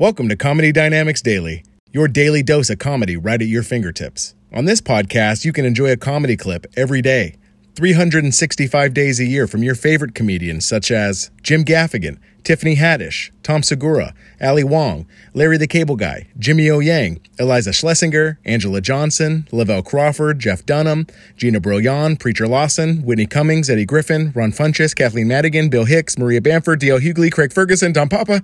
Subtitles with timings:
[0.00, 1.62] Welcome to Comedy Dynamics Daily,
[1.92, 4.34] your daily dose of comedy right at your fingertips.
[4.50, 7.36] On this podcast, you can enjoy a comedy clip every day,
[7.74, 13.62] 365 days a year from your favorite comedians such as Jim Gaffigan, Tiffany Haddish, Tom
[13.62, 19.82] Segura, Ali Wong, Larry the Cable Guy, Jimmy O Yang, Iliza Shlesinger, Anjelah Johnson, Lavelle
[19.82, 25.68] Crawford, Jeff Dunham, Gina Brillon, Preacher Lawson, Whitney Cummings, Eddie Griffin, Ron Funches, Kathleen Madigan,
[25.68, 27.00] Bill Hicks, Maria Bamford, D.L.
[27.00, 28.40] Hughley, Craig Ferguson, Tom Papa.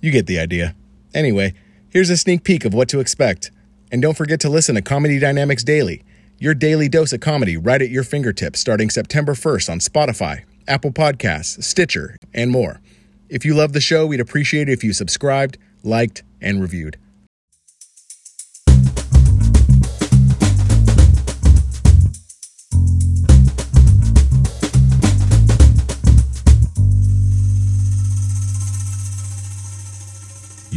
[0.00, 0.76] You get the idea.
[1.14, 1.54] Anyway,
[1.90, 3.50] here's a sneak peek of what to expect.
[3.90, 6.04] And don't forget to listen to Comedy Dynamics Daily,
[6.38, 10.92] your daily dose of comedy right at your fingertips starting September 1st on Spotify, Apple
[10.92, 12.80] Podcasts, Stitcher, and more.
[13.28, 16.98] If you love the show, we'd appreciate it if you subscribed, liked, and reviewed.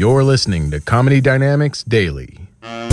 [0.02, 2.40] You're listening to Comedy Dynamics Daily.
[2.64, 2.88] I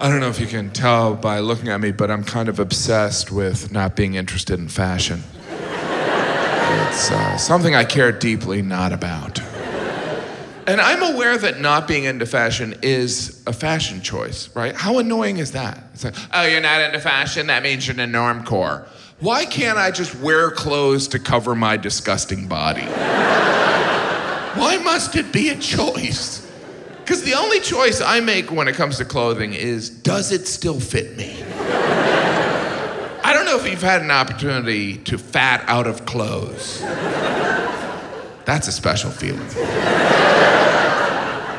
[0.00, 3.30] don't know if you can tell by looking at me, but I'm kind of obsessed
[3.30, 5.22] with not being interested in fashion.
[6.88, 9.40] It's uh, something I care deeply not about.
[10.66, 14.74] And I'm aware that not being into fashion is a fashion choice, right?
[14.74, 15.82] How annoying is that?
[15.92, 17.48] It's like, oh, you're not into fashion?
[17.48, 18.86] That means you're in the normcore.
[19.18, 22.82] Why can't I just wear clothes to cover my disgusting body?
[24.54, 26.48] Why must it be a choice?
[26.98, 30.78] Because the only choice I make when it comes to clothing is does it still
[30.78, 31.42] fit me?
[33.24, 36.82] I don't know if you've had an opportunity to fat out of clothes.
[38.44, 39.48] That's a special feeling.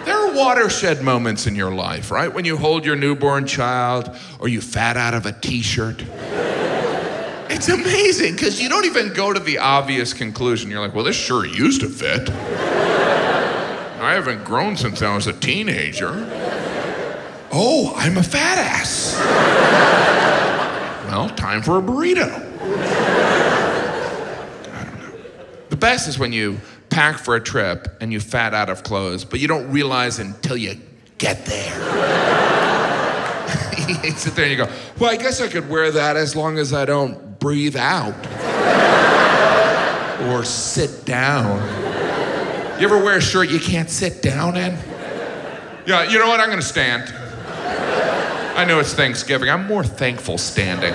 [0.05, 2.33] There are watershed moments in your life, right?
[2.33, 6.03] When you hold your newborn child or you fat out of a t shirt.
[7.49, 10.69] It's amazing because you don't even go to the obvious conclusion.
[10.69, 12.29] You're like, well, this sure used to fit.
[14.03, 16.11] I haven't grown since I was a teenager.
[17.51, 19.15] Oh, I'm a fat ass.
[21.07, 22.29] well, time for a burrito.
[24.71, 25.13] I don't know.
[25.69, 26.59] The best is when you
[26.93, 30.55] pack for a trip and you fat out of clothes, but you don't realize until
[30.55, 30.79] you
[31.17, 31.73] get there.
[34.03, 36.59] you sit there and you go, well, I guess I could wear that as long
[36.59, 38.13] as I don't breathe out
[40.29, 41.57] or sit down.
[42.79, 44.77] You ever wear a shirt you can't sit down in?
[45.87, 46.39] Yeah, you know what?
[46.39, 47.11] I'm gonna stand.
[48.55, 49.49] I know it's Thanksgiving.
[49.49, 50.93] I'm more thankful standing.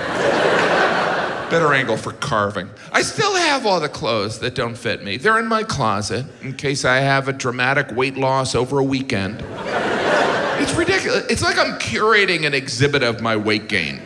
[1.49, 2.69] Better angle for carving.
[2.91, 5.17] I still have all the clothes that don't fit me.
[5.17, 9.43] They're in my closet in case I have a dramatic weight loss over a weekend.
[10.61, 11.25] It's ridiculous.
[11.27, 13.99] It's like I'm curating an exhibit of my weight gain.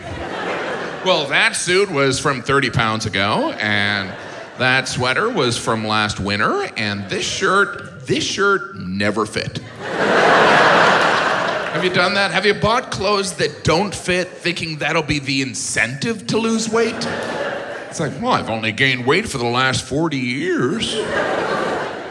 [1.03, 4.09] Well, that suit was from 30 pounds ago, and
[4.57, 9.59] that sweater was from last winter, and this shirt, this shirt never fit.
[11.73, 12.29] Have you done that?
[12.29, 16.93] Have you bought clothes that don't fit thinking that'll be the incentive to lose weight?
[17.89, 20.95] It's like, well, I've only gained weight for the last 40 years.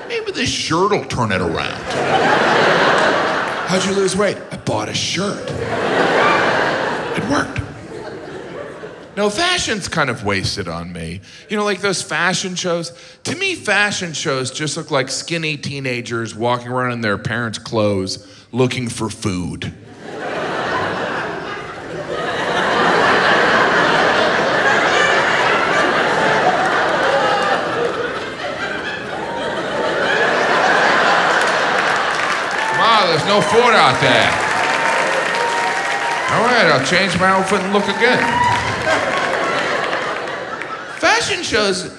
[0.09, 1.81] Maybe this shirt will turn it around.
[3.69, 4.37] How'd you lose weight?
[4.51, 5.49] I bought a shirt.
[7.17, 7.62] It worked.
[9.17, 11.21] No, fashion's kind of wasted on me.
[11.49, 12.93] You know, like those fashion shows.
[13.25, 18.27] To me, fashion shows just look like skinny teenagers walking around in their parents' clothes
[18.53, 19.75] looking for food.
[33.13, 34.31] There's no food out there.
[36.33, 38.52] All right, I'll change my outfit and look again.
[41.03, 41.93] Fashion shows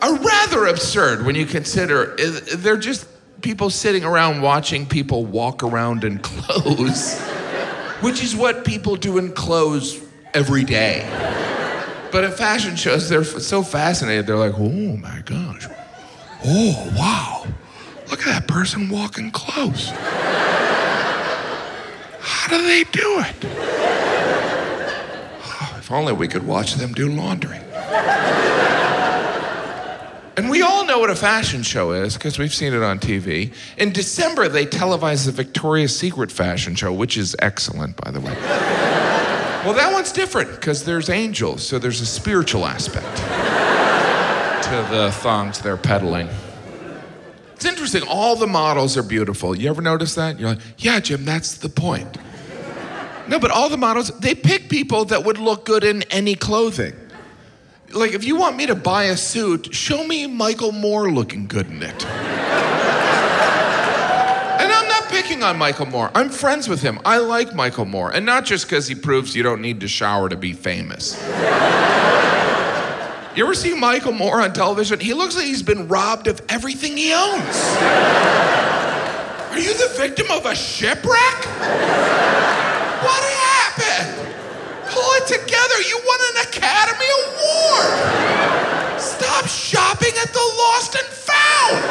[0.00, 3.08] are rather absurd when you consider eh, they're just
[3.42, 7.20] people sitting around watching people walk around in clothes,
[8.02, 10.00] which is what people do in clothes
[10.32, 11.04] every day.
[12.12, 14.28] But at fashion shows, they're so fascinated.
[14.28, 15.66] They're like, oh my gosh.
[16.44, 17.52] Oh, wow.
[18.10, 19.90] Look at that person walking close.
[22.20, 23.44] How do they do it?
[25.42, 27.58] Oh, if only we could watch them do laundry.
[30.36, 33.54] And we all know what a fashion show is because we've seen it on TV.
[33.78, 38.34] In December, they televised the Victoria's Secret fashion show, which is excellent, by the way.
[39.64, 43.16] well, that one's different because there's angels, so there's a spiritual aspect
[44.64, 46.28] to the thongs they're peddling.
[47.54, 48.02] It's interesting.
[48.06, 49.56] All the models are beautiful.
[49.56, 50.38] You ever notice that?
[50.38, 52.18] You're like, yeah, Jim, that's the point.
[53.26, 56.92] No, but all the models, they pick people that would look good in any clothing.
[57.92, 61.66] Like, if you want me to buy a suit, show me Michael Moore looking good
[61.70, 62.04] in it.
[62.04, 62.14] and
[64.72, 66.10] I'm not picking on Michael Moore.
[66.14, 66.98] I'm friends with him.
[67.04, 68.10] I like Michael Moore.
[68.12, 71.16] And not just because he proves you don't need to shower to be famous.
[73.36, 74.98] You ever see Michael Moore on television?
[74.98, 77.56] He looks like he's been robbed of everything he owns.
[79.52, 82.35] Are you the victim of a shipwreck?
[85.16, 85.80] It together.
[85.88, 87.90] You won an Academy Award.
[89.00, 91.82] Stop shopping at the Lost and Found.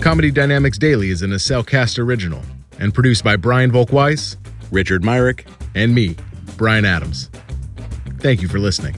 [0.00, 2.42] Comedy Dynamics Daily is an Acelcast original
[2.78, 4.36] and produced by Brian Volk-Weiss,
[4.70, 6.14] Richard Myrick, and me,
[6.56, 7.28] Brian Adams.
[8.20, 8.94] Thank you for listening.